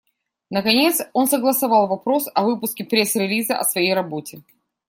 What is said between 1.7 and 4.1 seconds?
вопрос о выпуске пресс-релиза о своей